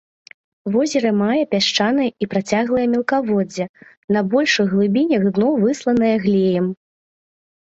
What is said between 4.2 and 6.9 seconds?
большых глыбінях дно высланае глеем.